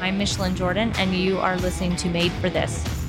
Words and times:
I'm 0.00 0.18
Micheline 0.18 0.56
Jordan, 0.56 0.92
and 0.98 1.14
you 1.14 1.38
are 1.38 1.56
listening 1.56 1.96
to 1.96 2.08
Made 2.08 2.32
for 2.32 2.50
This. 2.50 3.03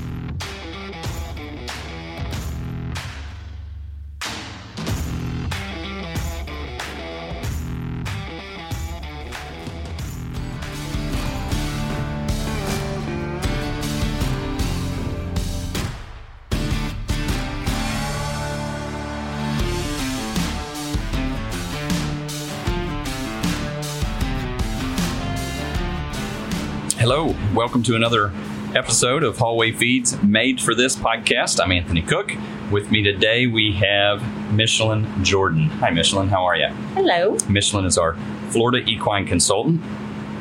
Hello, 27.07 27.35
welcome 27.53 27.83
to 27.83 27.95
another 27.95 28.31
episode 28.73 29.21
of 29.21 29.37
Hallway 29.37 29.71
Feeds 29.71 30.19
made 30.23 30.59
for 30.59 30.73
this 30.73 30.95
podcast. 30.95 31.61
I'm 31.63 31.71
Anthony 31.71 32.01
Cook. 32.01 32.31
With 32.71 32.89
me 32.89 33.03
today 33.03 33.45
we 33.45 33.73
have 33.73 34.23
Micheline 34.51 35.23
Jordan. 35.23 35.69
Hi, 35.69 35.91
Micheline. 35.91 36.29
How 36.29 36.43
are 36.45 36.57
you? 36.57 36.65
Hello. 36.95 37.37
Micheline 37.47 37.85
is 37.85 37.99
our 37.99 38.15
Florida 38.49 38.79
equine 38.89 39.27
consultant. 39.27 39.83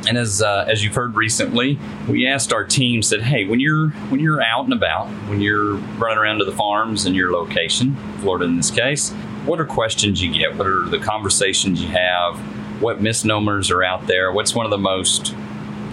And 0.07 0.17
as 0.17 0.41
uh, 0.41 0.65
as 0.67 0.83
you've 0.83 0.95
heard 0.95 1.15
recently, 1.15 1.77
we 2.09 2.25
asked 2.25 2.51
our 2.51 2.63
team 2.63 3.03
said, 3.03 3.21
"Hey, 3.21 3.45
when 3.45 3.59
you're 3.59 3.89
when 4.09 4.19
you're 4.19 4.41
out 4.41 4.63
and 4.63 4.73
about, 4.73 5.07
when 5.29 5.41
you're 5.41 5.75
running 5.99 6.17
around 6.17 6.39
to 6.39 6.45
the 6.45 6.51
farms 6.51 7.05
in 7.05 7.13
your 7.13 7.31
location, 7.31 7.95
Florida 8.21 8.45
in 8.45 8.57
this 8.57 8.71
case, 8.71 9.11
what 9.45 9.59
are 9.59 9.65
questions 9.65 10.19
you 10.19 10.33
get? 10.33 10.55
What 10.55 10.65
are 10.65 10.89
the 10.89 10.97
conversations 10.97 11.79
you 11.79 11.89
have? 11.89 12.39
What 12.81 13.03
misnomers 13.03 13.69
are 13.69 13.83
out 13.83 14.07
there? 14.07 14.31
What's 14.31 14.55
one 14.55 14.65
of 14.65 14.71
the 14.71 14.79
most 14.79 15.35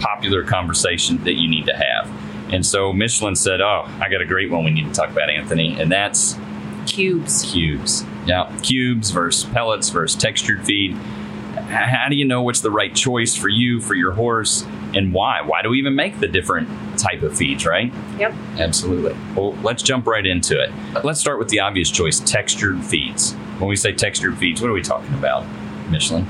popular 0.03 0.43
conversation 0.43 1.23
that 1.23 1.33
you 1.35 1.47
need 1.49 1.65
to 1.65 1.73
have. 1.73 2.09
And 2.53 2.65
so 2.65 2.91
Micheline 2.93 3.35
said, 3.35 3.61
Oh, 3.61 3.85
I 3.99 4.09
got 4.09 4.21
a 4.21 4.25
great 4.25 4.51
one 4.51 4.63
we 4.63 4.71
need 4.71 4.85
to 4.87 4.91
talk 4.93 5.09
about, 5.09 5.29
Anthony, 5.29 5.79
and 5.79 5.91
that's 5.91 6.37
Cubes. 6.85 7.51
cubes. 7.51 8.05
Yeah, 8.25 8.53
cubes 8.61 9.09
versus 9.11 9.49
pellets 9.51 9.89
versus 9.89 10.19
textured 10.19 10.63
feed. 10.65 10.93
How 10.93 12.07
do 12.09 12.15
you 12.15 12.25
know 12.25 12.41
what's 12.41 12.61
the 12.61 12.69
right 12.71 12.93
choice 12.93 13.35
for 13.35 13.47
you, 13.47 13.79
for 13.79 13.95
your 13.95 14.11
horse, 14.11 14.63
and 14.93 15.13
why? 15.13 15.41
Why 15.41 15.61
do 15.61 15.69
we 15.69 15.79
even 15.79 15.95
make 15.95 16.19
the 16.19 16.27
different 16.27 16.67
type 16.99 17.23
of 17.23 17.35
feeds, 17.35 17.65
right? 17.65 17.91
Yep. 18.19 18.33
Absolutely. 18.59 19.15
Well, 19.35 19.53
let's 19.63 19.81
jump 19.81 20.05
right 20.05 20.25
into 20.25 20.59
it. 20.61 20.71
Let's 21.03 21.19
start 21.19 21.39
with 21.39 21.47
the 21.49 21.61
obvious 21.61 21.89
choice 21.89 22.19
textured 22.19 22.83
feeds. 22.83 23.33
When 23.59 23.69
we 23.69 23.75
say 23.75 23.93
textured 23.93 24.37
feeds, 24.37 24.61
what 24.61 24.69
are 24.69 24.73
we 24.73 24.81
talking 24.83 25.13
about, 25.15 25.45
Micheline? 25.89 26.27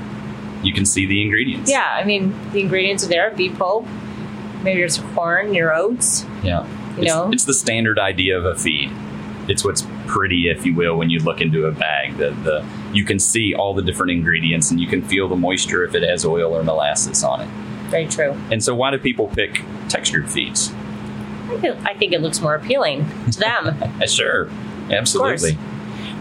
You 0.64 0.72
can 0.72 0.86
see 0.86 1.06
the 1.06 1.22
ingredients. 1.22 1.70
Yeah, 1.70 1.86
I 1.86 2.04
mean, 2.04 2.34
the 2.52 2.60
ingredients 2.60 3.04
are 3.04 3.08
there 3.08 3.30
beet 3.30 3.56
pulp, 3.56 3.86
maybe 4.64 4.80
there's 4.80 4.98
corn, 5.14 5.54
your 5.54 5.74
oats. 5.74 6.24
Yeah. 6.42 6.66
You 6.96 7.02
it's, 7.02 7.06
know? 7.06 7.30
it's 7.30 7.44
the 7.44 7.54
standard 7.54 7.98
idea 7.98 8.36
of 8.36 8.44
a 8.44 8.56
feed. 8.56 8.90
It's 9.46 9.64
what's 9.64 9.86
pretty, 10.06 10.48
if 10.48 10.64
you 10.64 10.74
will, 10.74 10.96
when 10.96 11.10
you 11.10 11.18
look 11.18 11.40
into 11.40 11.66
a 11.66 11.72
bag. 11.72 12.16
The, 12.16 12.30
the 12.30 12.66
you 12.92 13.04
can 13.04 13.18
see 13.18 13.54
all 13.54 13.74
the 13.74 13.82
different 13.82 14.12
ingredients 14.12 14.70
and 14.70 14.80
you 14.80 14.86
can 14.86 15.02
feel 15.02 15.28
the 15.28 15.36
moisture 15.36 15.84
if 15.84 15.94
it 15.94 16.02
has 16.02 16.24
oil 16.24 16.56
or 16.56 16.62
molasses 16.62 17.22
on 17.22 17.42
it. 17.42 17.48
Very 17.90 18.06
true. 18.06 18.32
And 18.50 18.64
so, 18.64 18.74
why 18.74 18.90
do 18.90 18.98
people 18.98 19.28
pick 19.28 19.62
textured 19.88 20.30
feeds? 20.30 20.72
I 21.52 21.94
think- 21.98 22.12
it 22.12 22.22
looks 22.22 22.40
more 22.40 22.54
appealing 22.54 23.06
to 23.32 23.38
them. 23.38 23.92
Sure, 24.06 24.48
absolutely. 24.90 25.58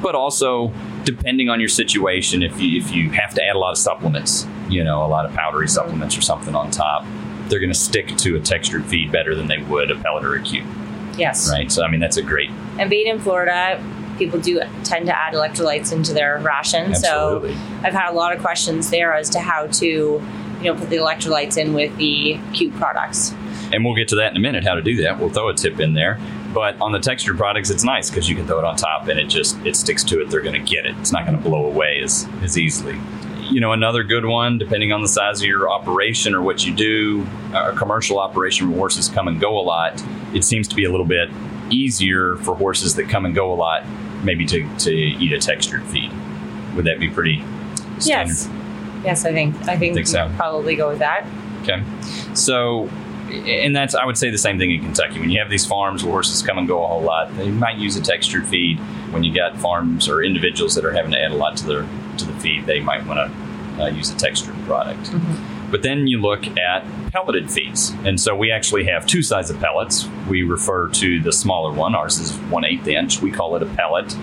But 0.01 0.15
also, 0.15 0.73
depending 1.03 1.49
on 1.49 1.59
your 1.59 1.69
situation, 1.69 2.43
if 2.43 2.59
you 2.59 2.79
if 2.79 2.91
you 2.91 3.09
have 3.11 3.33
to 3.35 3.43
add 3.43 3.55
a 3.55 3.59
lot 3.59 3.71
of 3.71 3.77
supplements, 3.77 4.47
you 4.69 4.83
know, 4.83 5.05
a 5.05 5.07
lot 5.07 5.25
of 5.25 5.33
powdery 5.33 5.67
supplements 5.67 6.17
or 6.17 6.21
something 6.21 6.55
on 6.55 6.71
top, 6.71 7.05
they're 7.47 7.59
going 7.59 7.71
to 7.71 7.77
stick 7.77 8.15
to 8.17 8.35
a 8.35 8.39
textured 8.39 8.85
feed 8.85 9.11
better 9.11 9.35
than 9.35 9.47
they 9.47 9.57
would 9.57 9.91
a 9.91 9.95
pellet 9.95 10.23
or 10.23 10.35
a 10.35 10.41
cube, 10.41 10.65
yes. 11.17 11.49
right? 11.49 11.71
So, 11.71 11.83
I 11.83 11.89
mean, 11.89 11.99
that's 11.99 12.17
a 12.17 12.21
great 12.21 12.49
And 12.79 12.89
being 12.89 13.07
in 13.07 13.19
Florida, 13.19 13.83
people 14.17 14.39
do 14.39 14.61
tend 14.83 15.07
to 15.07 15.17
add 15.17 15.33
electrolytes 15.33 15.91
into 15.91 16.13
their 16.13 16.39
ration. 16.39 16.91
Absolutely. 16.91 17.53
So 17.53 17.59
I've 17.83 17.93
had 17.93 18.09
a 18.09 18.13
lot 18.13 18.35
of 18.35 18.41
questions 18.41 18.89
there 18.89 19.13
as 19.13 19.29
to 19.31 19.39
how 19.39 19.67
to, 19.67 19.85
you 19.85 20.23
know, 20.63 20.75
put 20.75 20.89
the 20.89 20.97
electrolytes 20.97 21.57
in 21.57 21.73
with 21.73 21.95
the 21.97 22.39
cube 22.53 22.73
products. 22.75 23.33
and 23.73 23.83
we'll 23.83 23.95
get 23.95 24.07
to 24.09 24.15
that 24.15 24.31
in 24.31 24.37
a 24.37 24.39
minute 24.39 24.63
how 24.63 24.75
to 24.75 24.81
do 24.81 25.01
that 25.01 25.19
we'll 25.19 25.29
throw 25.29 25.49
a 25.49 25.53
tip 25.53 25.79
in 25.79 25.93
there 25.93 26.19
but 26.53 26.79
on 26.79 26.91
the 26.91 26.99
textured 26.99 27.37
products 27.37 27.69
it's 27.69 27.83
nice 27.83 28.09
because 28.09 28.29
you 28.29 28.35
can 28.35 28.45
throw 28.45 28.59
it 28.59 28.65
on 28.65 28.75
top 28.75 29.07
and 29.07 29.19
it 29.19 29.25
just 29.25 29.57
it 29.65 29.75
sticks 29.75 30.03
to 30.03 30.21
it 30.21 30.29
they're 30.29 30.41
going 30.41 30.53
to 30.53 30.71
get 30.71 30.85
it 30.85 30.95
it's 30.97 31.11
not 31.11 31.25
going 31.25 31.37
to 31.37 31.43
blow 31.43 31.65
away 31.65 32.01
as, 32.01 32.27
as 32.41 32.57
easily 32.57 32.99
you 33.49 33.59
know 33.59 33.73
another 33.73 34.03
good 34.03 34.25
one 34.25 34.57
depending 34.57 34.91
on 34.91 35.01
the 35.01 35.07
size 35.07 35.41
of 35.41 35.47
your 35.47 35.69
operation 35.69 36.33
or 36.33 36.41
what 36.41 36.65
you 36.65 36.73
do 36.73 37.25
a 37.53 37.73
commercial 37.73 38.19
operation 38.19 38.69
where 38.69 38.77
horses 38.77 39.09
come 39.09 39.27
and 39.27 39.39
go 39.39 39.59
a 39.59 39.61
lot 39.61 40.01
it 40.33 40.43
seems 40.43 40.67
to 40.67 40.75
be 40.75 40.85
a 40.85 40.89
little 40.91 41.05
bit 41.05 41.29
easier 41.69 42.35
for 42.37 42.55
horses 42.55 42.95
that 42.95 43.09
come 43.09 43.25
and 43.25 43.35
go 43.35 43.51
a 43.51 43.55
lot 43.55 43.83
maybe 44.23 44.45
to, 44.45 44.67
to 44.77 44.91
eat 44.91 45.33
a 45.33 45.39
textured 45.39 45.83
feed 45.83 46.11
would 46.75 46.85
that 46.85 46.99
be 46.99 47.09
pretty 47.09 47.43
standard 47.99 48.35
Yes. 48.35 48.49
Yes, 49.03 49.25
I 49.25 49.33
think 49.33 49.55
I 49.67 49.77
think, 49.77 49.95
Think 49.95 50.07
so. 50.07 50.31
probably 50.37 50.75
go 50.75 50.89
with 50.89 50.99
that. 50.99 51.27
Okay. 51.61 51.83
So, 52.33 52.89
and 53.33 53.75
that's, 53.75 53.95
I 53.95 54.05
would 54.05 54.17
say 54.17 54.29
the 54.29 54.37
same 54.37 54.59
thing 54.59 54.71
in 54.71 54.81
Kentucky. 54.81 55.19
When 55.19 55.29
you 55.29 55.39
have 55.39 55.49
these 55.49 55.65
farms 55.65 56.03
where 56.03 56.13
horses 56.13 56.41
come 56.41 56.57
and 56.57 56.67
go 56.67 56.83
a 56.83 56.87
whole 56.87 57.01
lot, 57.01 57.35
they 57.35 57.49
might 57.49 57.77
use 57.77 57.95
a 57.95 58.01
textured 58.01 58.47
feed. 58.47 58.79
When 59.11 59.23
you 59.23 59.33
got 59.33 59.57
farms 59.57 60.07
or 60.07 60.23
individuals 60.23 60.75
that 60.75 60.85
are 60.85 60.91
having 60.91 61.11
to 61.11 61.19
add 61.19 61.31
a 61.31 61.35
lot 61.35 61.57
to 61.57 61.65
their 61.65 61.87
to 62.17 62.25
the 62.25 62.33
feed, 62.39 62.65
they 62.65 62.79
might 62.79 63.05
want 63.05 63.31
to 63.77 63.83
uh, 63.83 63.87
use 63.87 64.11
a 64.11 64.15
textured 64.15 64.55
product. 64.65 65.11
But 65.71 65.81
then 65.81 66.05
you 66.05 66.21
look 66.21 66.45
at 66.57 66.85
pelleted 67.11 67.49
feeds. 67.49 67.89
And 68.05 68.21
so 68.21 68.35
we 68.35 68.51
actually 68.51 68.85
have 68.85 69.07
two 69.07 69.23
sizes 69.23 69.55
of 69.55 69.59
pellets. 69.59 70.07
We 70.29 70.43
refer 70.43 70.89
to 70.89 71.19
the 71.19 71.31
smaller 71.31 71.71
one, 71.73 71.95
ours 71.95 72.19
is 72.19 72.33
one 72.51 72.65
eighth 72.65 72.87
inch. 72.87 73.21
We 73.21 73.31
call 73.31 73.55
it 73.55 73.63
a 73.63 73.65
pellet. 73.65 74.15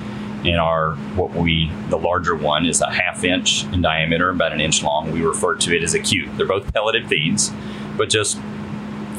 And 0.42 0.56
our 0.58 0.94
what 1.16 1.32
we 1.32 1.70
the 1.88 1.98
larger 1.98 2.34
one 2.34 2.64
is 2.64 2.80
a 2.80 2.90
half 2.90 3.24
inch 3.24 3.64
in 3.64 3.82
diameter, 3.82 4.30
about 4.30 4.52
an 4.52 4.60
inch 4.60 4.82
long. 4.82 5.10
We 5.10 5.22
refer 5.22 5.56
to 5.56 5.76
it 5.76 5.82
as 5.82 5.92
a 5.92 5.98
cube. 5.98 6.36
They're 6.36 6.46
both 6.46 6.72
pelleted 6.72 7.08
feeds, 7.08 7.52
but 7.96 8.08
just 8.08 8.40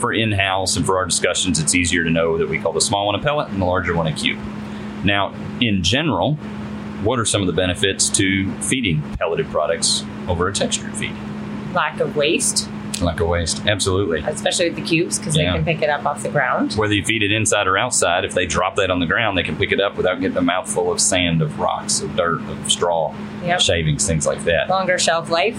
for 0.02 0.12
in-house 0.12 0.76
and 0.76 0.86
for 0.86 0.98
our 0.98 1.06
discussions, 1.06 1.60
it's 1.60 1.74
easier 1.76 2.04
to 2.04 2.10
know 2.10 2.38
that 2.38 2.50
we 2.50 2.60
call 2.60 2.74
the 2.74 2.82
small 2.82 3.06
one 3.06 3.16
a 3.16 3.20
pellet 3.20 3.48
and 3.50 3.62
the 3.62 3.66
larger 3.66 3.96
one 3.96 4.08
a 4.08 4.14
cube. 4.14 4.40
Now, 5.06 5.34
in 5.62 5.84
general, 5.84 6.34
what 7.04 7.20
are 7.20 7.26
some 7.26 7.42
of 7.42 7.48
the 7.48 7.54
benefits 7.54 8.10
to 8.10 8.52
feeding 8.62 9.02
pelleted 9.18 9.50
products 9.50 10.04
over 10.28 10.48
a 10.48 10.54
textured 10.54 10.96
feed? 10.98 11.14
Lack 11.74 12.00
of 12.02 12.16
waste, 12.18 12.68
Lack 13.02 13.20
of 13.20 13.28
waste. 13.30 13.66
Absolutely. 13.66 14.20
especially 14.20 14.68
with 14.70 14.76
the 14.76 14.82
cubes, 14.84 15.18
because 15.18 15.36
Yeah. 15.36 15.52
they 15.52 15.58
can 15.58 15.66
pick 15.66 15.82
it 15.82 15.90
up 15.90 16.06
off 16.06 16.22
the 16.22 16.30
ground. 16.30 16.74
Whether 16.74 16.94
you 16.94 17.04
feed 17.04 17.24
it 17.24 17.32
inside 17.32 17.66
or 17.66 17.76
outside, 17.78 18.26
if 18.26 18.34
they 18.36 18.46
drop 18.46 18.76
that 18.76 18.92
on 18.92 19.00
the 19.00 19.08
ground, 19.08 19.36
they 19.38 19.44
can 19.44 19.56
pick 19.56 19.72
it 19.72 19.80
up 19.82 19.98
without 19.98 20.20
getting 20.22 20.38
a 20.38 20.42
mouthful 20.42 20.92
of 20.92 21.00
sand, 21.00 21.42
of 21.42 21.60
rocks, 21.60 22.02
of 22.02 22.16
dirt, 22.16 22.42
of 22.42 22.72
straw, 22.72 23.12
Yep. 23.44 23.60
shavings, 23.62 24.06
things 24.06 24.28
like 24.28 24.44
that. 24.44 24.70
Longer 24.70 25.00
shelf 25.00 25.30
life. 25.32 25.58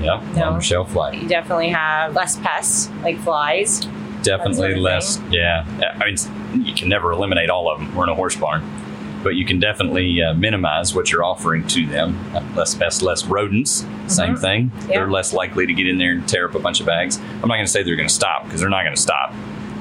Yeah, 0.00 0.20
No. 0.34 0.40
longer 0.40 0.60
shelf 0.62 0.94
life. 0.94 1.20
You 1.20 1.28
definitely 1.28 1.70
have 1.70 2.14
less 2.14 2.36
pests 2.36 2.90
like 3.02 3.18
flies. 3.20 3.86
Definitely 4.22 4.74
less. 4.74 5.20
Yeah, 5.30 5.64
I 6.00 6.06
mean, 6.06 6.64
you 6.66 6.74
can 6.74 6.88
never 6.88 7.12
eliminate 7.12 7.48
all 7.50 7.70
of 7.70 7.78
them. 7.78 7.94
We're 7.94 8.04
in 8.04 8.08
a 8.10 8.14
horse 8.14 8.34
barn, 8.36 8.62
but 9.22 9.36
you 9.36 9.44
can 9.46 9.60
definitely 9.60 10.20
uh, 10.20 10.34
minimize 10.34 10.94
what 10.94 11.12
you're 11.12 11.24
offering 11.24 11.66
to 11.68 11.86
them. 11.86 12.18
Less 12.56 12.74
pests, 12.74 13.02
less 13.02 13.24
rodents. 13.24 13.86
Same 14.08 14.34
Mhm. 14.34 14.40
thing. 14.40 14.72
Yeah. 14.88 14.96
They're 14.98 15.10
less 15.10 15.32
likely 15.32 15.66
to 15.66 15.72
get 15.72 15.86
in 15.86 15.98
there 15.98 16.10
and 16.12 16.26
tear 16.28 16.48
up 16.48 16.54
a 16.54 16.58
bunch 16.58 16.80
of 16.80 16.86
bags. 16.86 17.18
I'm 17.42 17.48
not 17.48 17.54
going 17.54 17.66
to 17.66 17.70
say 17.70 17.82
they're 17.82 17.96
going 17.96 18.08
to 18.08 18.14
stop 18.14 18.44
because 18.44 18.60
they're 18.60 18.68
not 18.70 18.82
going 18.82 18.94
to 18.96 19.00
stop, 19.00 19.32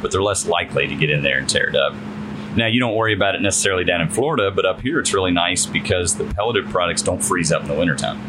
but 0.02 0.12
they're 0.12 0.22
less 0.24 0.46
likely 0.48 0.88
to 0.88 0.96
get 0.96 1.10
in 1.10 1.24
there 1.24 1.38
and 1.40 1.50
tear 1.50 1.68
it 1.70 1.76
up. 1.76 1.94
Now, 2.56 2.68
you 2.68 2.80
don't 2.80 2.96
worry 2.96 3.14
about 3.14 3.36
it 3.36 3.42
necessarily 3.42 3.84
down 3.84 4.00
in 4.00 4.08
Florida, 4.10 4.50
but 4.52 4.66
up 4.66 4.80
here 4.82 5.00
it's 5.00 5.14
really 5.14 5.32
nice 5.32 5.66
because 5.66 6.16
the 6.16 6.24
pelleted 6.24 6.70
products 6.70 7.02
don't 7.02 7.22
freeze 7.24 7.52
up 7.52 7.64
in 7.64 7.68
the 7.68 7.74
wintertime. 7.74 8.20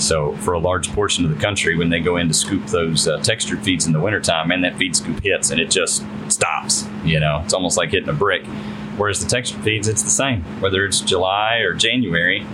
So, 0.00 0.34
for 0.36 0.54
a 0.54 0.58
large 0.58 0.90
portion 0.92 1.26
of 1.26 1.30
the 1.30 1.40
country, 1.40 1.76
when 1.76 1.90
they 1.90 2.00
go 2.00 2.16
in 2.16 2.28
to 2.28 2.34
scoop 2.34 2.66
those 2.66 3.06
uh, 3.06 3.20
textured 3.20 3.62
feeds 3.62 3.86
in 3.86 3.92
the 3.92 4.00
wintertime, 4.00 4.48
man, 4.48 4.62
that 4.62 4.76
feed 4.76 4.96
scoop 4.96 5.22
hits 5.22 5.50
and 5.50 5.60
it 5.60 5.70
just 5.70 6.04
stops. 6.28 6.88
You 7.04 7.20
know, 7.20 7.42
it's 7.44 7.52
almost 7.52 7.76
like 7.76 7.90
hitting 7.90 8.08
a 8.08 8.14
brick. 8.14 8.46
Whereas 8.96 9.22
the 9.22 9.28
textured 9.28 9.62
feeds, 9.62 9.88
it's 9.88 10.02
the 10.02 10.10
same. 10.10 10.42
Whether 10.60 10.86
it's 10.86 11.00
July 11.00 11.58
or 11.58 11.74
January, 11.74 12.46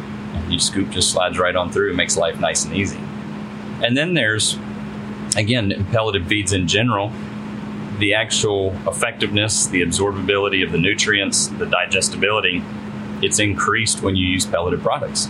you 0.48 0.58
scoop 0.58 0.90
just 0.90 1.12
slides 1.12 1.38
right 1.38 1.54
on 1.54 1.70
through. 1.70 1.93
It 1.93 1.94
makes 1.94 2.16
life 2.16 2.40
nice 2.40 2.64
and 2.64 2.75
easy. 2.75 2.98
And 3.84 3.96
then 3.96 4.14
there's, 4.14 4.58
again, 5.37 5.87
pelleted 5.92 6.26
feeds 6.26 6.52
in 6.52 6.66
general. 6.66 7.12
The 7.99 8.14
actual 8.14 8.75
effectiveness, 8.88 9.66
the 9.69 9.82
absorbability 9.82 10.64
of 10.64 10.72
the 10.72 10.78
nutrients, 10.78 11.46
the 11.46 11.66
digestibility, 11.66 12.62
it's 13.22 13.38
increased 13.38 14.02
when 14.02 14.16
you 14.16 14.26
use 14.26 14.44
pelleted 14.44 14.82
products 14.82 15.28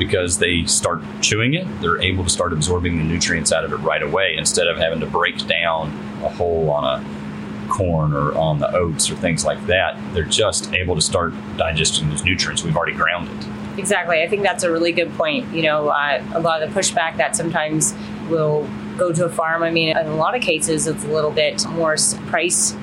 because 0.00 0.38
they 0.38 0.64
start 0.64 1.02
chewing 1.20 1.52
it. 1.52 1.66
They're 1.82 2.00
able 2.00 2.24
to 2.24 2.30
start 2.30 2.54
absorbing 2.54 2.96
the 2.96 3.04
nutrients 3.04 3.52
out 3.52 3.66
of 3.66 3.72
it 3.72 3.76
right 3.76 4.02
away 4.02 4.34
instead 4.38 4.66
of 4.66 4.78
having 4.78 4.98
to 5.00 5.06
break 5.06 5.46
down 5.46 5.90
a 6.24 6.30
hole 6.30 6.70
on 6.70 6.84
a 6.84 7.68
corn 7.68 8.14
or 8.14 8.32
on 8.32 8.58
the 8.58 8.74
oats 8.74 9.10
or 9.10 9.14
things 9.16 9.44
like 9.44 9.64
that. 9.66 9.96
They're 10.14 10.24
just 10.24 10.72
able 10.72 10.94
to 10.94 11.02
start 11.02 11.34
digesting 11.58 12.08
those 12.08 12.24
nutrients. 12.24 12.64
We've 12.64 12.74
already 12.74 12.96
ground 12.96 13.28
it. 13.28 13.78
Exactly. 13.78 14.22
I 14.22 14.26
think 14.26 14.42
that's 14.42 14.64
a 14.64 14.72
really 14.72 14.90
good 14.90 15.12
point. 15.14 15.54
You 15.54 15.64
know, 15.64 15.90
uh, 15.90 16.24
a 16.32 16.40
lot 16.40 16.62
of 16.62 16.72
the 16.72 16.80
pushback 16.80 17.18
that 17.18 17.36
sometimes 17.36 17.94
will 18.30 18.66
go 18.96 19.12
to 19.12 19.26
a 19.26 19.28
farm, 19.28 19.62
I 19.62 19.70
mean, 19.70 19.90
in 19.90 20.06
a 20.06 20.16
lot 20.16 20.34
of 20.34 20.40
cases, 20.40 20.86
it's 20.86 21.04
a 21.04 21.08
little 21.08 21.30
bit 21.30 21.66
more 21.68 21.96
price 22.26 22.74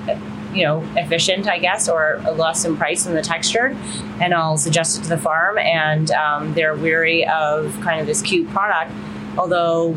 you 0.54 0.64
know 0.64 0.82
efficient 0.96 1.48
i 1.48 1.60
guess 1.60 1.90
or 1.90 2.20
less 2.36 2.64
in 2.66 2.76
price 2.78 3.04
than 3.04 3.14
the 3.14 3.22
textured 3.22 3.76
and 4.22 4.34
i'll 4.34 4.58
suggest 4.58 5.00
it 5.00 5.04
to 5.04 5.10
the 5.10 5.18
farm. 5.18 5.58
And 5.58 6.12
um, 6.12 6.54
they're 6.54 6.76
weary 6.76 7.26
of 7.28 7.78
kind 7.82 8.00
of 8.00 8.08
this 8.08 8.22
cute 8.22 8.50
product. 8.50 8.92
Although 9.38 9.96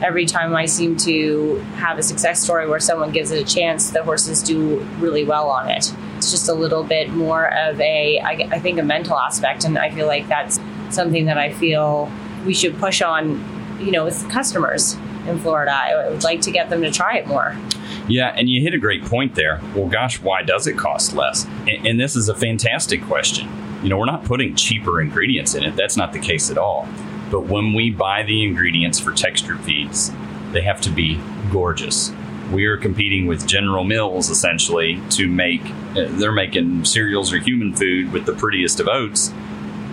every 0.00 0.26
time 0.26 0.54
i 0.54 0.64
seem 0.64 0.96
to 0.96 1.56
have 1.74 1.98
a 1.98 2.02
success 2.02 2.40
story 2.40 2.68
where 2.68 2.78
someone 2.78 3.10
gives 3.10 3.32
it 3.32 3.42
a 3.42 3.44
chance 3.44 3.90
the 3.90 4.02
horses 4.04 4.42
do 4.42 4.78
really 5.00 5.24
well 5.24 5.48
on 5.48 5.68
it. 5.68 5.92
It's 6.16 6.30
just 6.30 6.48
a 6.48 6.54
little 6.54 6.84
bit 6.84 7.10
more 7.10 7.52
of 7.52 7.80
a 7.80 8.20
I, 8.20 8.48
I 8.52 8.58
think 8.60 8.78
a 8.78 8.82
mental 8.82 9.18
aspect. 9.18 9.64
And 9.64 9.78
i 9.78 9.90
feel 9.90 10.06
like 10.06 10.28
that's 10.28 10.60
something 10.90 11.26
that 11.26 11.38
i 11.38 11.52
feel 11.52 12.10
we 12.46 12.54
should 12.54 12.78
push 12.78 13.02
on 13.02 13.44
you 13.80 13.90
know 13.90 14.04
with 14.04 14.28
customers 14.30 14.94
in 15.26 15.38
florida. 15.38 15.72
I 15.72 16.08
would 16.08 16.24
like 16.24 16.40
to 16.42 16.50
get 16.50 16.70
them 16.70 16.82
to 16.82 16.90
try 16.90 17.16
it 17.16 17.26
more 17.26 17.56
yeah, 18.08 18.34
and 18.34 18.48
you 18.48 18.62
hit 18.62 18.74
a 18.74 18.78
great 18.78 19.04
point 19.04 19.34
there. 19.34 19.60
Well, 19.74 19.88
gosh, 19.88 20.20
why 20.20 20.42
does 20.42 20.66
it 20.66 20.76
cost 20.76 21.14
less? 21.14 21.44
And, 21.68 21.86
and, 21.86 22.00
this 22.00 22.16
is 22.16 22.28
a 22.28 22.34
fantastic 22.34 23.02
question. 23.02 23.48
You 23.82 23.90
know, 23.90 23.98
we're 23.98 24.06
not 24.06 24.24
putting 24.24 24.56
cheaper 24.56 25.00
ingredients 25.00 25.54
in 25.54 25.62
it. 25.62 25.76
That's 25.76 25.96
not 25.96 26.12
the 26.12 26.18
case 26.18 26.50
at 26.50 26.58
all. 26.58 26.88
But 27.30 27.42
when 27.42 27.74
we 27.74 27.90
buy 27.90 28.22
the 28.22 28.44
ingredients 28.44 28.98
for 28.98 29.12
textured 29.12 29.60
feeds, 29.60 30.10
they 30.52 30.62
have 30.62 30.80
to 30.82 30.90
be 30.90 31.20
gorgeous. 31.52 32.10
We 32.50 32.64
are 32.64 32.78
competing 32.78 33.26
with 33.26 33.46
General 33.46 33.84
Mills 33.84 34.30
essentially 34.30 35.02
to 35.10 35.28
make, 35.28 35.60
uh, 35.90 36.06
they're 36.08 36.32
making 36.32 36.86
cereals 36.86 37.32
or 37.32 37.38
human 37.38 37.74
food 37.74 38.10
with 38.12 38.24
the 38.24 38.32
prettiest 38.32 38.80
of 38.80 38.88
oats. 38.88 39.32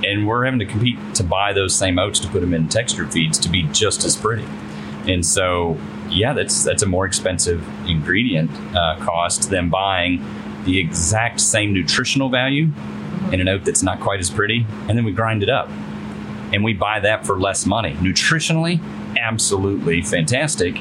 And 0.05 0.25
we're 0.25 0.45
having 0.45 0.59
to 0.59 0.65
compete 0.65 0.97
to 1.15 1.23
buy 1.23 1.51
those 1.51 1.75
same 1.75 1.99
oats 1.99 2.19
to 2.21 2.29
put 2.29 2.39
them 2.39 2.53
in 2.53 2.69
textured 2.69 3.11
feeds 3.11 3.37
to 3.39 3.49
be 3.49 3.63
just 3.73 4.05
as 4.05 4.15
pretty. 4.15 4.45
And 5.07 5.25
so 5.25 5.77
yeah, 6.15 6.33
that's 6.33 6.63
that's 6.63 6.81
a 6.81 6.85
more 6.85 7.05
expensive 7.05 7.65
ingredient 7.87 8.49
uh, 8.75 8.97
cost 8.99 9.49
than 9.49 9.69
buying 9.69 10.23
the 10.63 10.79
exact 10.79 11.41
same 11.41 11.73
nutritional 11.73 12.29
value 12.29 12.69
in 13.31 13.41
an 13.41 13.47
oat 13.47 13.65
that's 13.65 13.83
not 13.83 13.99
quite 13.99 14.19
as 14.19 14.29
pretty, 14.29 14.65
and 14.87 14.97
then 14.97 15.03
we 15.03 15.11
grind 15.11 15.43
it 15.43 15.49
up, 15.49 15.69
and 16.53 16.63
we 16.63 16.73
buy 16.73 16.99
that 16.99 17.25
for 17.25 17.39
less 17.39 17.65
money. 17.65 17.93
Nutritionally, 17.95 18.81
absolutely 19.19 20.01
fantastic, 20.01 20.75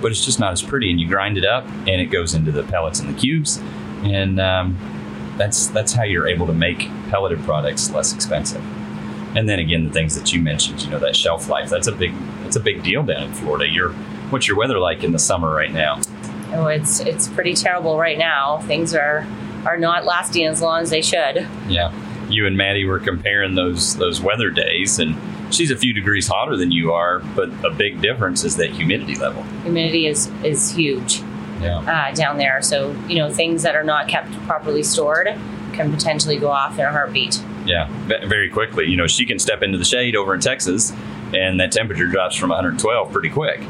but 0.00 0.10
it's 0.10 0.24
just 0.24 0.40
not 0.40 0.52
as 0.52 0.62
pretty. 0.62 0.90
And 0.90 1.00
you 1.00 1.08
grind 1.08 1.38
it 1.38 1.44
up, 1.44 1.64
and 1.86 2.00
it 2.00 2.06
goes 2.06 2.34
into 2.34 2.50
the 2.50 2.64
pellets 2.64 2.98
and 3.00 3.14
the 3.14 3.18
cubes, 3.18 3.58
and 4.02 4.40
um, 4.40 4.76
that's 5.38 5.68
that's 5.68 5.92
how 5.92 6.02
you're 6.02 6.28
able 6.28 6.46
to 6.46 6.52
make 6.52 6.88
pelleted 7.08 7.42
products 7.44 7.90
less 7.90 8.12
expensive. 8.12 8.62
And 9.34 9.48
then 9.48 9.58
again, 9.58 9.84
the 9.84 9.92
things 9.92 10.14
that 10.14 10.32
you 10.32 10.42
mentioned, 10.42 10.82
you 10.82 10.90
know, 10.90 10.98
that 10.98 11.16
shelf 11.16 11.48
life, 11.48 11.70
that's 11.70 11.86
a 11.86 11.92
big 11.92 12.12
that's 12.42 12.56
a 12.56 12.60
big 12.60 12.82
deal 12.82 13.02
down 13.02 13.22
in 13.22 13.32
Florida. 13.32 13.66
You're 13.66 13.94
what's 14.32 14.48
your 14.48 14.56
weather 14.56 14.78
like 14.78 15.04
in 15.04 15.12
the 15.12 15.18
summer 15.18 15.54
right 15.54 15.72
now? 15.72 16.00
Oh, 16.54 16.66
it's 16.66 17.00
it's 17.00 17.28
pretty 17.28 17.54
terrible 17.54 17.98
right 17.98 18.18
now. 18.18 18.58
Things 18.62 18.94
are 18.94 19.26
are 19.64 19.78
not 19.78 20.04
lasting 20.04 20.46
as 20.46 20.60
long 20.60 20.82
as 20.82 20.90
they 20.90 21.02
should. 21.02 21.46
Yeah, 21.68 21.92
you 22.28 22.46
and 22.46 22.56
Maddie 22.56 22.84
were 22.84 22.98
comparing 22.98 23.54
those 23.54 23.96
those 23.96 24.20
weather 24.20 24.50
days, 24.50 24.98
and 24.98 25.16
she's 25.54 25.70
a 25.70 25.76
few 25.76 25.92
degrees 25.92 26.26
hotter 26.26 26.56
than 26.56 26.72
you 26.72 26.92
are, 26.92 27.20
but 27.36 27.50
a 27.64 27.70
big 27.70 28.00
difference 28.00 28.44
is 28.44 28.56
that 28.56 28.70
humidity 28.70 29.14
level. 29.16 29.42
Humidity 29.62 30.06
is 30.06 30.26
is 30.42 30.72
huge. 30.74 31.22
Yeah. 31.60 31.78
Uh, 31.78 32.14
down 32.14 32.38
there, 32.38 32.60
so 32.60 32.90
you 33.06 33.16
know 33.16 33.32
things 33.32 33.62
that 33.62 33.76
are 33.76 33.84
not 33.84 34.08
kept 34.08 34.32
properly 34.46 34.82
stored 34.82 35.28
can 35.72 35.92
potentially 35.92 36.36
go 36.36 36.50
off 36.50 36.78
in 36.78 36.84
a 36.84 36.90
heartbeat. 36.90 37.42
Yeah, 37.64 37.88
very 38.26 38.50
quickly. 38.50 38.86
You 38.86 38.96
know, 38.96 39.06
she 39.06 39.24
can 39.24 39.38
step 39.38 39.62
into 39.62 39.78
the 39.78 39.84
shade 39.84 40.16
over 40.16 40.34
in 40.34 40.40
Texas, 40.40 40.92
and 41.32 41.60
that 41.60 41.70
temperature 41.70 42.06
drops 42.06 42.36
from 42.36 42.50
112 42.50 43.12
pretty 43.12 43.30
quick. 43.30 43.60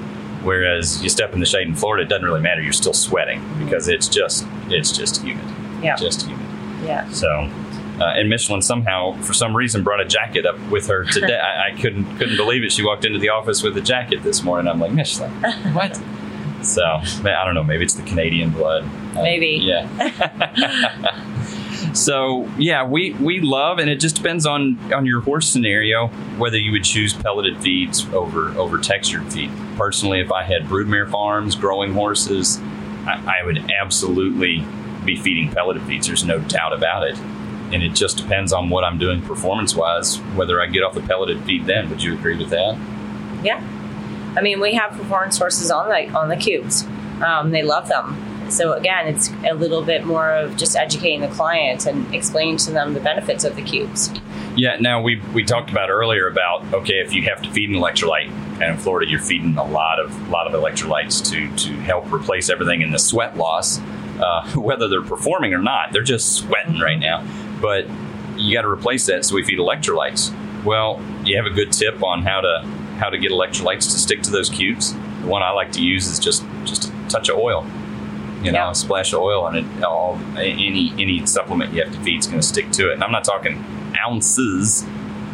Whereas 0.42 1.02
you 1.02 1.08
step 1.08 1.32
in 1.32 1.40
the 1.40 1.46
shade 1.46 1.68
in 1.68 1.74
Florida, 1.74 2.04
it 2.04 2.08
doesn't 2.08 2.24
really 2.24 2.40
matter. 2.40 2.60
You're 2.60 2.72
still 2.72 2.92
sweating 2.92 3.42
because 3.58 3.88
it's 3.88 4.08
just 4.08 4.46
it's 4.68 4.92
just 4.96 5.22
humid. 5.22 5.44
Yeah, 5.82 5.96
just 5.96 6.26
humid. 6.26 6.46
Yeah. 6.84 7.08
So, 7.10 7.28
uh, 8.00 8.14
and 8.16 8.28
Micheline 8.28 8.62
somehow, 8.62 9.20
for 9.22 9.32
some 9.32 9.56
reason, 9.56 9.82
brought 9.82 10.00
a 10.00 10.04
jacket 10.04 10.46
up 10.46 10.58
with 10.70 10.86
her 10.88 11.04
today. 11.04 11.38
I, 11.42 11.68
I, 11.68 11.80
couldn't 11.80 12.16
couldn't 12.16 12.36
believe 12.36 12.64
it. 12.64 12.72
She 12.72 12.84
walked 12.84 13.04
into 13.04 13.18
the 13.18 13.28
office 13.28 13.62
with 13.62 13.76
a 13.76 13.80
jacket 13.80 14.22
this 14.22 14.42
morning. 14.42 14.68
I'm 14.68 14.80
like, 14.80 14.92
Micheline, 14.92 15.32
what? 15.74 16.00
so 16.62 16.82
I 16.84 17.44
don't 17.44 17.54
know. 17.54 17.64
Maybe 17.64 17.84
it's 17.84 17.94
the 17.94 18.02
Canadian 18.02 18.50
blood. 18.50 18.88
Maybe. 19.14 19.72
Uh, 19.72 19.88
yeah. 19.98 21.28
So 21.94 22.48
yeah, 22.58 22.84
we, 22.84 23.12
we 23.14 23.40
love, 23.40 23.78
and 23.78 23.90
it 23.90 24.00
just 24.00 24.16
depends 24.16 24.46
on 24.46 24.78
on 24.92 25.04
your 25.04 25.20
horse 25.20 25.48
scenario 25.48 26.08
whether 26.38 26.56
you 26.56 26.72
would 26.72 26.84
choose 26.84 27.12
pelleted 27.12 27.60
feeds 27.60 28.06
over 28.14 28.48
over 28.50 28.78
textured 28.78 29.30
feed. 29.32 29.50
Personally, 29.76 30.20
if 30.20 30.32
I 30.32 30.42
had 30.42 30.62
broodmare 30.62 31.10
farms 31.10 31.54
growing 31.54 31.92
horses, 31.92 32.58
I, 33.06 33.40
I 33.40 33.44
would 33.44 33.70
absolutely 33.70 34.64
be 35.04 35.16
feeding 35.16 35.50
pelleted 35.50 35.82
feeds. 35.82 36.06
There's 36.06 36.24
no 36.24 36.38
doubt 36.40 36.72
about 36.72 37.06
it, 37.06 37.18
and 37.72 37.82
it 37.82 37.94
just 37.94 38.16
depends 38.16 38.52
on 38.52 38.70
what 38.70 38.84
I'm 38.84 38.98
doing 38.98 39.20
performance 39.20 39.74
wise 39.74 40.16
whether 40.34 40.60
I 40.62 40.66
get 40.66 40.82
off 40.82 40.94
the 40.94 41.02
pelleted 41.02 41.44
feed. 41.44 41.66
Then, 41.66 41.90
would 41.90 42.02
you 42.02 42.14
agree 42.14 42.36
with 42.36 42.50
that? 42.50 42.78
Yeah, 43.42 43.62
I 44.34 44.40
mean 44.40 44.60
we 44.60 44.74
have 44.74 44.92
performance 44.92 45.36
horses 45.36 45.70
on 45.70 45.88
the 45.90 46.08
on 46.18 46.30
the 46.30 46.36
cubes. 46.36 46.86
Um, 47.22 47.50
they 47.50 47.62
love 47.62 47.88
them 47.88 48.31
so 48.52 48.74
again, 48.74 49.08
it's 49.08 49.30
a 49.48 49.54
little 49.54 49.82
bit 49.82 50.04
more 50.04 50.30
of 50.30 50.56
just 50.56 50.76
educating 50.76 51.22
the 51.22 51.28
client 51.28 51.86
and 51.86 52.14
explaining 52.14 52.58
to 52.58 52.70
them 52.70 52.92
the 52.94 53.00
benefits 53.00 53.44
of 53.44 53.56
the 53.56 53.62
cubes. 53.62 54.12
Yeah. 54.56 54.76
Now 54.78 55.00
we 55.00 55.20
we 55.32 55.44
talked 55.44 55.70
about 55.70 55.88
earlier 55.88 56.28
about 56.28 56.72
okay, 56.74 56.98
if 57.00 57.14
you 57.14 57.22
have 57.22 57.40
to 57.42 57.50
feed 57.50 57.70
an 57.70 57.76
electrolyte, 57.76 58.30
and 58.60 58.62
in 58.62 58.76
Florida 58.76 59.10
you're 59.10 59.20
feeding 59.20 59.56
a 59.56 59.64
lot 59.64 59.98
of 59.98 60.28
lot 60.28 60.46
of 60.46 60.52
electrolytes 60.52 61.24
to 61.30 61.54
to 61.68 61.74
help 61.80 62.12
replace 62.12 62.50
everything 62.50 62.82
in 62.82 62.90
the 62.90 62.98
sweat 62.98 63.36
loss, 63.36 63.80
uh, 64.20 64.46
whether 64.54 64.88
they're 64.88 65.02
performing 65.02 65.54
or 65.54 65.62
not. 65.62 65.92
They're 65.92 66.02
just 66.02 66.34
sweating 66.34 66.78
right 66.78 66.98
now, 66.98 67.26
but 67.60 67.86
you 68.36 68.54
got 68.54 68.62
to 68.62 68.68
replace 68.68 69.06
that. 69.06 69.24
So 69.24 69.34
we 69.34 69.42
feed 69.42 69.58
electrolytes. 69.58 70.34
Well, 70.64 71.00
you 71.24 71.36
have 71.36 71.46
a 71.46 71.54
good 71.54 71.72
tip 71.72 72.02
on 72.02 72.22
how 72.22 72.42
to 72.42 72.68
how 72.98 73.08
to 73.08 73.16
get 73.16 73.30
electrolytes 73.30 73.90
to 73.90 73.98
stick 73.98 74.22
to 74.22 74.30
those 74.30 74.50
cubes. 74.50 74.92
The 74.92 75.28
one 75.28 75.42
I 75.42 75.50
like 75.50 75.72
to 75.72 75.82
use 75.82 76.06
is 76.06 76.18
just 76.18 76.44
just 76.64 76.92
a 76.92 77.08
touch 77.08 77.30
of 77.30 77.38
oil 77.38 77.66
you 78.42 78.52
know, 78.52 78.66
yeah. 78.66 78.72
splash 78.72 79.12
of 79.12 79.20
oil 79.20 79.42
on 79.44 79.56
it. 79.56 79.84
All 79.84 80.18
any 80.36 80.92
any 80.98 81.24
supplement 81.26 81.72
you 81.72 81.82
have 81.82 81.92
to 81.92 82.00
feed 82.00 82.20
is 82.20 82.26
going 82.26 82.40
to 82.40 82.46
stick 82.46 82.70
to 82.72 82.90
it. 82.90 82.94
And 82.94 83.04
I'm 83.04 83.12
not 83.12 83.24
talking 83.24 83.64
ounces, 84.04 84.84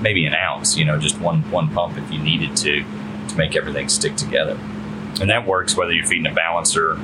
maybe 0.00 0.26
an 0.26 0.34
ounce. 0.34 0.76
You 0.76 0.84
know, 0.84 0.98
just 0.98 1.18
one 1.20 1.48
one 1.50 1.68
pump 1.68 1.96
if 1.96 2.10
you 2.10 2.18
needed 2.18 2.56
to 2.58 2.84
to 3.28 3.36
make 3.36 3.56
everything 3.56 3.88
stick 3.88 4.16
together. 4.16 4.58
And 5.20 5.30
that 5.30 5.46
works 5.46 5.76
whether 5.76 5.92
you're 5.92 6.06
feeding 6.06 6.30
a 6.30 6.34
balancer 6.34 6.98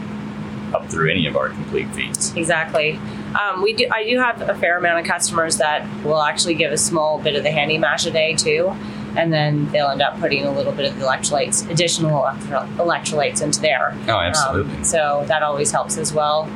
up 0.75 0.89
through 0.89 1.11
any 1.11 1.27
of 1.27 1.37
our 1.37 1.49
complete 1.49 1.89
feeds. 1.94 2.34
Exactly. 2.34 2.99
Um, 3.41 3.63
we 3.63 3.73
do. 3.73 3.87
I 3.91 4.05
do 4.05 4.19
have 4.19 4.43
a 4.43 4.55
fair 4.55 4.79
amount 4.79 5.01
of 5.01 5.06
customers 5.06 5.58
that 5.58 5.87
will 6.05 6.23
actually 6.23 6.55
give 6.55 6.73
a 6.73 6.79
small 6.79 7.19
bit 7.19 7.34
of 7.34 7.43
the 7.43 7.51
handy 7.51 7.79
mash 7.79 8.06
a 8.06 8.11
day 8.11 8.34
too 8.34 8.77
and 9.17 9.33
then 9.33 9.71
they'll 9.71 9.89
end 9.89 10.03
up 10.03 10.19
putting 10.19 10.44
a 10.44 10.51
little 10.51 10.73
bit 10.73 10.91
of 10.91 10.99
the 10.99 11.05
electrolytes, 11.05 11.69
additional 11.71 12.23
electrolytes 12.23 13.43
into 13.43 13.61
there. 13.61 13.97
Oh, 14.09 14.19
absolutely. 14.19 14.77
Um, 14.77 14.85
so 14.85 15.25
that 15.29 15.43
always 15.43 15.71
helps 15.71 15.97
as 15.99 16.13
well. 16.13 16.51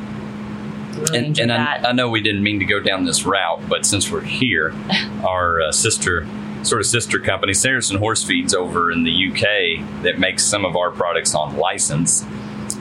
Really 0.94 1.26
and, 1.26 1.38
and 1.38 1.52
I, 1.52 1.90
I, 1.90 1.92
know 1.92 2.08
we 2.08 2.20
didn't 2.20 2.42
mean 2.42 2.58
to 2.58 2.64
go 2.64 2.80
down 2.80 3.04
this 3.04 3.24
route, 3.24 3.60
but 3.68 3.86
since 3.86 4.10
we're 4.10 4.22
here, 4.22 4.74
our 5.24 5.60
uh, 5.60 5.72
sister, 5.72 6.26
sort 6.64 6.80
of 6.80 6.86
sister 6.86 7.20
company, 7.20 7.54
Saracen 7.54 7.98
Horse 7.98 8.24
Feeds 8.24 8.52
over 8.52 8.90
in 8.90 9.04
the 9.04 9.28
UK, 9.30 10.02
that 10.02 10.18
makes 10.18 10.44
some 10.44 10.64
of 10.64 10.74
our 10.74 10.90
products 10.90 11.36
on 11.36 11.56
license. 11.56 12.24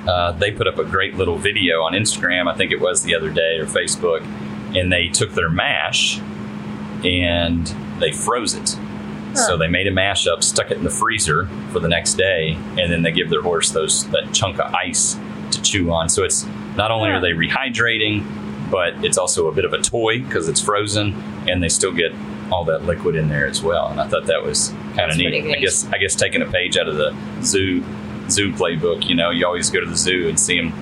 Uh, 0.08 0.32
they 0.32 0.52
put 0.52 0.68
up 0.68 0.80
a 0.80 0.86
great 0.86 1.16
little 1.16 1.38
video 1.38 1.84
on 1.84 1.94
Instagram, 1.94 2.52
I 2.52 2.56
think 2.56 2.72
it 2.72 2.80
was 2.80 3.04
the 3.04 3.14
other 3.14 3.30
day, 3.30 3.60
or 3.60 3.66
Facebook, 3.66 4.26
and 4.76 4.92
they 4.92 5.10
took 5.10 5.34
their 5.34 5.50
mash 5.50 6.20
and 7.04 7.68
they 8.00 8.12
froze 8.12 8.56
it 8.56 8.76
so 9.38 9.58
they 9.58 9.68
made 9.68 9.88
a 9.88 9.92
mashup, 9.92 10.44
stuck 10.44 10.72
it 10.72 10.78
in 10.78 10.84
the 10.84 10.90
freezer 10.90 11.48
for 11.72 11.80
the 11.80 11.88
next 11.88 12.16
day, 12.16 12.54
and 12.78 12.92
then 12.92 13.04
they 13.04 13.12
give 13.12 13.30
their 13.30 13.42
horse 13.42 13.72
those 13.72 14.08
that 14.10 14.34
chunk 14.34 14.60
of 14.60 14.74
ice 14.74 15.18
to 15.52 15.62
chew 15.62 15.92
on. 15.92 16.10
So 16.10 16.24
it's 16.24 16.46
not 16.76 16.92
only 16.92 17.10
are 17.10 17.22
they 17.22 17.32
rehydrating, 17.32 18.26
but 18.70 18.94
it's 19.04 19.18
also 19.18 19.48
a 19.48 19.52
bit 19.52 19.66
of 19.66 19.74
a 19.74 19.82
toy 19.82 20.20
because 20.20 20.50
it's 20.50 20.62
frozen, 20.62 21.14
and 21.48 21.64
they 21.64 21.70
still 21.70 21.94
get 21.94 22.14
all 22.52 22.66
that 22.66 22.84
liquid 22.84 23.16
in 23.16 23.30
there 23.30 23.48
as 23.48 23.62
well. 23.62 23.88
And 23.88 24.00
I 24.00 24.08
thought 24.08 24.26
that 24.26 24.44
was 24.44 24.70
kind 24.96 25.12
of 25.12 25.18
neat. 25.18 25.56
I 25.56 25.60
guess 25.60 25.86
I 25.88 25.98
guess 25.98 26.16
taking 26.16 26.42
a 26.42 26.46
page 26.46 26.78
out 26.78 26.88
of 26.88 26.96
the 26.96 27.16
zoo 27.42 27.84
zoo 28.30 28.52
playbook. 28.54 29.08
You 29.08 29.16
know, 29.16 29.32
you 29.32 29.46
always 29.46 29.70
go 29.70 29.80
to 29.80 29.86
the 29.86 29.98
zoo 29.98 30.28
and 30.28 30.40
see 30.40 30.60
them 30.60 30.74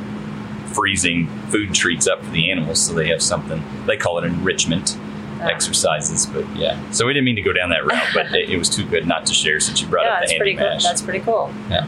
freezing 0.74 1.28
food 1.50 1.74
treats 1.74 2.08
up 2.08 2.24
for 2.24 2.32
the 2.32 2.52
animals, 2.52 2.80
so 2.82 2.94
they 2.94 3.08
have 3.10 3.22
something. 3.22 3.64
They 3.86 3.98
call 3.98 4.18
it 4.20 4.26
enrichment 4.26 4.98
exercises. 5.42 6.25
But 6.25 6.46
yeah, 6.56 6.80
so 6.92 7.06
we 7.06 7.13
didn't 7.13 7.25
mean 7.25 7.36
to 7.36 7.42
go 7.42 7.54
down 7.54 7.70
that 7.70 7.86
route, 7.86 8.08
but 8.13 8.34
it, 8.34 8.50
it 8.50 8.58
was 8.58 8.70
too 8.70 8.86
good 8.86 9.08
not 9.08 9.25
to 9.27 9.34
share 9.34 9.60
since 9.60 9.82
you 9.82 9.88
brought 9.88 10.06
yeah, 10.06 10.13
up 10.13 10.22
the 10.22 10.27
that's 10.27 10.38
pretty 10.38 10.56
mash. 10.56 10.82
cool. 10.82 10.89
That's 10.89 11.01
pretty 11.01 11.20
cool. 11.20 11.54
Yeah, 11.70 11.88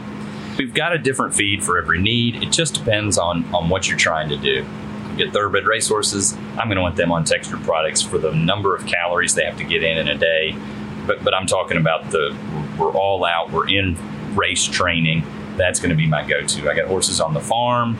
we've 0.58 0.74
got 0.74 0.92
a 0.92 0.98
different 0.98 1.34
feed 1.34 1.62
for 1.62 1.78
every 1.78 2.00
need. 2.00 2.42
It 2.42 2.50
just 2.52 2.74
depends 2.74 3.18
on 3.18 3.44
on 3.54 3.68
what 3.68 3.88
you're 3.88 3.98
trying 3.98 4.28
to 4.30 4.36
do. 4.36 4.66
You 5.10 5.16
get 5.16 5.32
thoroughbred 5.32 5.66
racehorses. 5.66 6.34
I'm 6.58 6.66
going 6.68 6.76
to 6.76 6.82
want 6.82 6.96
them 6.96 7.12
on 7.12 7.24
textured 7.24 7.62
products 7.64 8.02
for 8.02 8.18
the 8.18 8.32
number 8.32 8.74
of 8.76 8.86
calories 8.86 9.34
they 9.34 9.44
have 9.44 9.58
to 9.58 9.64
get 9.64 9.82
in 9.82 9.98
in 9.98 10.08
a 10.08 10.16
day. 10.16 10.56
But 11.06 11.24
but 11.24 11.34
I'm 11.34 11.46
talking 11.46 11.76
about 11.76 12.10
the 12.10 12.36
we're 12.78 12.92
all 12.92 13.24
out. 13.24 13.50
We're 13.50 13.68
in 13.68 13.96
race 14.36 14.64
training. 14.66 15.24
that's 15.56 15.80
going 15.80 15.90
to 15.90 15.96
be 15.96 16.06
my 16.06 16.22
go-to. 16.26 16.70
I 16.70 16.74
got 16.76 16.86
horses 16.86 17.20
on 17.20 17.34
the 17.34 17.40
farm, 17.40 17.96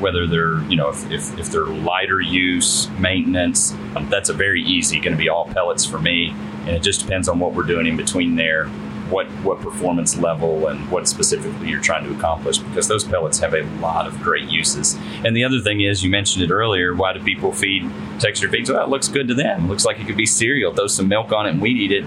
whether 0.00 0.26
they're 0.26 0.60
you 0.64 0.76
know 0.76 0.88
if, 0.88 1.10
if, 1.10 1.38
if 1.38 1.50
they're 1.50 1.66
lighter 1.66 2.20
use 2.20 2.88
maintenance, 2.98 3.72
um, 3.94 4.08
that's 4.10 4.28
a 4.28 4.34
very 4.34 4.62
easy 4.62 5.00
going 5.00 5.12
to 5.12 5.18
be 5.18 5.28
all 5.28 5.46
pellets 5.46 5.84
for 5.84 5.98
me, 5.98 6.30
and 6.60 6.70
it 6.70 6.82
just 6.82 7.00
depends 7.00 7.28
on 7.28 7.38
what 7.38 7.54
we're 7.54 7.64
doing 7.64 7.86
in 7.86 7.96
between 7.96 8.36
there 8.36 8.68
what 9.10 9.26
what 9.42 9.60
performance 9.60 10.16
level 10.16 10.66
and 10.66 10.90
what 10.90 11.06
specifically 11.08 11.68
you're 11.68 11.80
trying 11.80 12.04
to 12.04 12.14
accomplish 12.14 12.58
because 12.58 12.88
those 12.88 13.04
pellets 13.04 13.38
have 13.38 13.54
a 13.54 13.62
lot 13.80 14.06
of 14.06 14.20
great 14.20 14.48
uses. 14.48 14.98
And 15.24 15.36
the 15.36 15.44
other 15.44 15.60
thing 15.60 15.80
is, 15.80 16.02
you 16.02 16.10
mentioned 16.10 16.44
it 16.44 16.50
earlier. 16.50 16.94
Why 16.94 17.12
do 17.12 17.22
people 17.22 17.52
feed 17.52 17.90
textured 18.18 18.50
feeds? 18.50 18.70
Well, 18.70 18.82
it 18.82 18.88
looks 18.88 19.08
good 19.08 19.28
to 19.28 19.34
them. 19.34 19.68
Looks 19.68 19.84
like 19.84 20.00
it 20.00 20.06
could 20.06 20.16
be 20.16 20.26
cereal. 20.26 20.74
Throw 20.74 20.86
some 20.88 21.08
milk 21.08 21.32
on 21.32 21.46
it 21.46 21.50
and 21.50 21.60
weed 21.60 21.76
eat 21.76 21.92
it. 21.92 22.04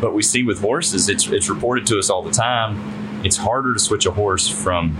But 0.00 0.14
we 0.14 0.22
see 0.22 0.42
with 0.42 0.60
horses, 0.60 1.08
it's 1.08 1.26
it's 1.28 1.48
reported 1.48 1.86
to 1.88 1.98
us 1.98 2.10
all 2.10 2.22
the 2.22 2.32
time. 2.32 3.22
It's 3.24 3.36
harder 3.36 3.74
to 3.74 3.78
switch 3.78 4.06
a 4.06 4.10
horse 4.10 4.48
from 4.48 4.96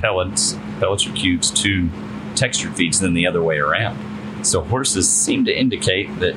pellets, 0.00 0.54
pellets 0.82 1.06
or 1.06 1.12
cubes 1.12 1.48
to 1.62 1.88
textured 2.34 2.74
feeds 2.74 2.98
than 2.98 3.14
the 3.14 3.24
other 3.24 3.40
way 3.40 3.58
around. 3.58 3.96
So 4.44 4.62
horses 4.62 5.08
seem 5.08 5.44
to 5.44 5.56
indicate 5.56 6.18
that, 6.18 6.34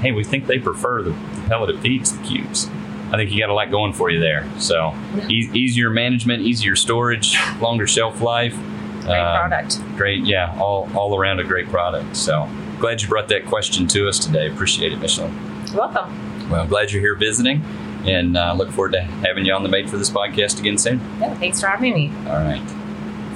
hey, 0.00 0.12
we 0.12 0.22
think 0.22 0.46
they 0.46 0.58
prefer 0.58 1.02
the, 1.02 1.10
the 1.10 1.42
pelleted 1.48 1.80
feeds, 1.80 2.14
the 2.14 2.22
cubes. 2.22 2.68
I 3.10 3.16
think 3.16 3.30
you 3.30 3.40
got 3.40 3.48
a 3.48 3.54
lot 3.54 3.70
going 3.70 3.94
for 3.94 4.10
you 4.10 4.20
there. 4.20 4.46
So 4.58 4.94
e- 5.30 5.48
easier 5.54 5.88
management, 5.88 6.42
easier 6.42 6.76
storage, 6.76 7.38
longer 7.58 7.86
shelf 7.86 8.20
life. 8.20 8.54
Great 8.54 9.18
um, 9.18 9.48
product. 9.48 9.78
Great, 9.96 10.24
yeah, 10.24 10.54
all 10.60 10.90
all 10.94 11.16
around 11.16 11.40
a 11.40 11.44
great 11.44 11.68
product. 11.68 12.16
So 12.16 12.48
glad 12.80 13.00
you 13.00 13.08
brought 13.08 13.28
that 13.28 13.46
question 13.46 13.86
to 13.88 14.08
us 14.08 14.18
today. 14.18 14.50
Appreciate 14.50 14.92
it, 14.92 14.98
Micheline. 14.98 15.32
You're 15.68 15.78
welcome. 15.78 16.50
Well, 16.50 16.60
I'm 16.60 16.68
glad 16.68 16.92
you're 16.92 17.00
here 17.00 17.14
visiting, 17.14 17.62
and 18.04 18.36
uh, 18.36 18.52
look 18.54 18.70
forward 18.70 18.92
to 18.92 19.00
having 19.00 19.46
you 19.46 19.54
on 19.54 19.62
the 19.62 19.68
Made 19.70 19.88
for 19.88 19.96
This 19.96 20.10
podcast 20.10 20.58
again 20.60 20.76
soon. 20.76 21.00
Yeah, 21.20 21.34
thanks 21.34 21.60
for 21.60 21.68
having 21.68 21.94
me. 21.94 22.12
All 22.26 22.36
right. 22.36 22.62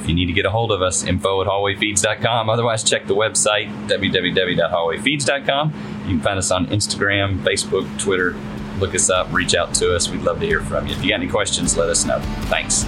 You 0.09 0.15
need 0.15 0.27
to 0.27 0.33
get 0.33 0.47
a 0.47 0.51
hold 0.51 0.73
of 0.73 0.83
us, 0.83 1.05
info 1.05 1.43
at 1.43 1.47
hallwayfeeds.com. 1.47 2.49
Otherwise, 2.49 2.83
check 2.83 3.07
the 3.07 3.15
website, 3.15 3.69
www.hallwayfeeds.com. 3.89 5.73
You 6.03 6.15
can 6.15 6.21
find 6.21 6.39
us 6.39 6.51
on 6.51 6.67
Instagram, 6.69 7.39
Facebook, 7.45 7.99
Twitter, 7.99 8.35
look 8.79 8.95
us 8.95 9.11
up, 9.11 9.33
reach 9.33 9.55
out 9.55 9.75
to 9.75 9.95
us. 9.95 10.09
We'd 10.09 10.23
love 10.23 10.41
to 10.41 10.47
hear 10.47 10.63
from 10.63 10.87
you. 10.87 10.95
If 10.95 11.03
you 11.03 11.11
got 11.11 11.21
any 11.21 11.29
questions, 11.29 11.77
let 11.77 11.89
us 11.89 12.05
know. 12.05 12.21
Thanks. 12.49 12.85